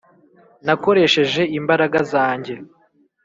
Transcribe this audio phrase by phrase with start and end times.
[0.65, 2.53] Nakoresheje imbaraga zanjye.